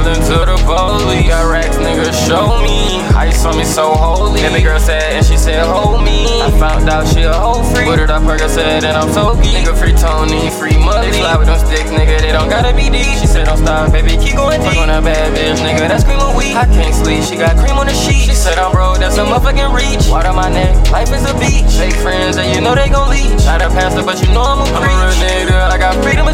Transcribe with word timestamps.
Tumbling 0.00 0.24
to 0.32 0.48
the 0.48 0.56
police. 0.64 1.28
Got 1.28 1.50
racks, 1.52 1.76
nigga, 1.76 2.08
show 2.26 2.62
me. 2.64 3.04
Ice 3.16 3.44
on 3.44 3.56
me 3.56 3.64
so 3.64 3.92
holy. 3.92 4.40
And 4.40 4.54
the 4.54 4.62
girl 4.62 4.80
said, 4.80 5.12
and 5.12 5.24
she 5.24 5.36
said, 5.36 5.60
hold 5.66 6.02
me. 6.02 6.24
I 6.40 6.50
found 6.56 6.88
out 6.88 7.06
she 7.06 7.22
a 7.22 7.32
whole 7.32 7.62
freak. 7.62 7.84
Put 7.84 8.00
it 8.00 8.08
up, 8.08 8.22
her 8.22 8.38
girl 8.38 8.48
said, 8.48 8.84
and 8.84 8.96
I'm 8.96 9.12
so 9.12 9.36
geek. 9.36 9.60
Nigga, 9.60 9.76
free 9.76 9.92
Tony, 9.92 10.48
free 10.56 10.78
money. 10.80 11.12
They 11.12 11.20
fly 11.20 11.36
with 11.36 11.48
them 11.48 11.60
sticks, 11.60 11.90
nigga, 11.92 12.20
they 12.20 12.32
don't 12.32 12.48
gotta 12.48 12.72
be 12.72 12.88
deep. 12.88 13.12
She 13.20 13.28
said, 13.28 13.44
don't 13.44 13.58
stop, 13.58 13.92
baby, 13.92 14.16
keep 14.16 14.36
going 14.36 14.60
deep. 14.64 14.72
Fuck 14.72 14.80
on 14.80 14.88
that 14.88 15.04
bad 15.04 15.36
bitch, 15.36 15.60
nigga, 15.60 15.84
that's 15.84 16.04
cream 16.04 16.20
on 16.20 16.32
wheat. 16.32 16.56
I 16.56 16.64
can't 16.64 16.94
sleep, 16.96 17.20
she 17.24 17.36
got 17.36 17.60
cream 17.60 17.76
on 17.76 17.84
the 17.84 17.92
sheet. 17.92 18.24
She 18.24 18.34
said, 18.34 18.56
I'm 18.56 18.72
broke, 18.72 18.98
that's 19.04 19.20
a 19.20 19.24
motherfucking 19.28 19.68
reach. 19.76 20.08
Water 20.08 20.32
my 20.32 20.48
neck, 20.48 20.72
life 20.88 21.12
is 21.12 21.28
a 21.28 21.36
beach. 21.36 21.68
Fake 21.76 22.00
friends, 22.00 22.40
and 22.40 22.48
you 22.56 22.64
know 22.64 22.72
they 22.72 22.88
gon' 22.88 23.12
leech. 23.12 23.44
Try 23.44 23.60
to 23.60 23.68
pass 23.68 23.92
it, 24.00 24.06
but 24.08 24.16
you 24.24 24.32
know 24.32 24.48
I'm 24.48 24.64
a 24.64 24.66
creep. 24.80 24.96
I'm 24.96 25.04
a 25.04 25.12
real 25.12 25.16
nigga, 25.20 25.60
I 25.68 25.76
got 25.76 25.92
freedom 26.00 26.24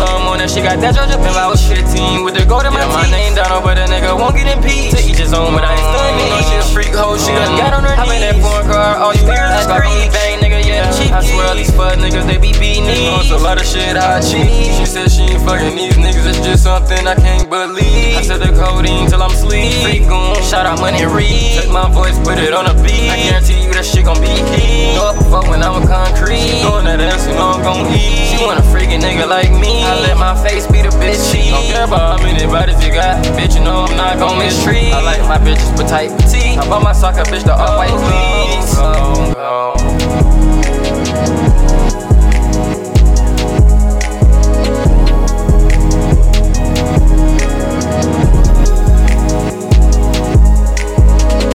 gon' 0.00 0.10
She 0.10 0.16
got 0.16 0.16
that 0.16 0.16
plum 0.16 0.32
on 0.32 0.40
her, 0.40 0.48
she 0.48 0.60
got 0.60 0.80
that 0.80 0.92
Georgia 0.96 1.18
pimp. 1.20 1.36
I 1.36 1.46
was 1.46 1.60
15 1.68 2.24
with 2.24 2.34
the 2.34 2.44
gold 2.48 2.64
in 2.64 2.72
my 2.72 2.80
yeah, 2.80 2.88
my 2.88 3.06
name 3.12 3.34
Donald, 3.36 3.64
but 3.64 3.76
a 3.76 3.84
nigga 3.84 4.16
won't 4.16 4.34
get 4.34 4.48
impeached. 4.48 4.96
To 4.96 5.00
each 5.04 5.20
his 5.20 5.32
own, 5.32 5.52
but 5.52 5.64
I 5.64 5.76
ain't 5.76 5.84
stunning. 5.84 6.16
You 6.16 6.26
know 6.32 6.40
mm. 6.40 6.48
she 6.48 6.56
a 6.56 6.64
freak 6.72 6.94
hoe, 6.96 7.16
she 7.20 7.32
done 7.36 7.52
got 7.60 7.76
on 7.76 7.84
her 7.84 7.92
knees. 7.92 8.00
Hop 8.00 8.08
in 8.08 8.20
that 8.24 8.36
foreign 8.40 8.66
car, 8.66 8.96
all 8.96 9.12
you 9.12 9.24
hear 9.28 9.44
is 9.44 9.68
scream. 9.68 10.08
Bang, 10.08 10.40
nigga, 10.40 10.60
yeah. 10.64 10.88
I 11.12 11.20
swear 11.20 11.52
all 11.52 11.56
these 11.56 11.72
fuck 11.74 12.00
niggas, 12.00 12.24
they 12.24 12.40
be 12.40 12.52
beating 12.56 12.88
me. 12.88 13.12
It's 13.20 13.30
a 13.30 13.38
lot 13.38 13.60
of 13.60 13.66
shit 13.66 13.96
I 13.96 14.24
cheat. 14.24 14.72
She 14.80 14.86
said 14.88 15.12
she 15.12 15.36
ain't 15.36 15.44
fucking 15.44 15.76
these 15.76 15.96
niggas, 16.00 16.24
it's 16.24 16.40
just 16.40 16.64
something 16.64 17.04
I 17.04 17.14
can't 17.14 17.50
believe. 17.50 18.16
I 18.16 18.22
said 18.24 18.40
the 18.40 18.52
codeine 18.56 19.08
till 19.10 19.22
I'm 19.22 19.34
sleep. 19.36 19.84
Freak 19.84 20.08
goon, 20.08 20.40
shout 20.40 20.64
out 20.64 20.80
money 20.80 21.04
read. 21.04 21.60
Take 21.60 21.70
my 21.70 21.90
voice, 21.92 22.16
put 22.24 22.38
it 22.40 22.54
on 22.56 22.66
a 22.66 22.74
beat. 22.80 23.12
I 23.12 23.20
guarantee 23.28 23.68
you 23.68 23.72
that 23.76 23.84
shit 23.84 24.04
gon' 24.08 24.20
be 24.20 24.32
key. 24.54 24.96
Know 24.96 25.12
up 25.12 25.18
fuck 25.28 25.46
when 25.50 25.60
I'm 25.62 25.82
a 25.82 25.86
concrete. 25.86 26.40
She 26.40 26.62
doing 26.64 26.88
that 26.88 27.00
ass, 27.00 27.26
you 27.28 27.34
know 27.34 27.58
I'm 27.58 27.62
gon' 27.62 27.86
eat. 27.92 28.29
She 28.40 28.46
want 28.46 28.58
a 28.58 28.62
freaking 28.62 29.02
nigga 29.02 29.28
like 29.28 29.52
me. 29.52 29.84
I 29.84 30.00
let 30.00 30.16
my 30.16 30.32
face 30.42 30.66
be 30.66 30.80
the 30.80 30.88
bitch 30.96 31.30
cheat. 31.30 31.50
Don't 31.50 31.62
care 31.66 31.84
about 31.84 32.18
how 32.18 32.26
many 32.26 32.46
bodies 32.46 32.82
you 32.82 32.90
got. 32.90 33.22
Bitch, 33.36 33.54
you 33.54 33.62
know 33.62 33.84
I'm 33.84 33.94
not 33.98 34.18
gon' 34.18 34.38
mistreat. 34.38 34.94
I 34.94 35.02
like 35.02 35.20
my 35.28 35.36
bitches 35.36 35.76
with 35.76 35.90
tight 35.90 36.08
petite. 36.16 36.56
I 36.56 36.66
bought 36.66 36.82
my 36.82 36.94
soccer 36.94 37.20
bitch 37.24 37.44
the 37.44 37.52
Off-White 37.52 37.90
cleats. 37.90 38.29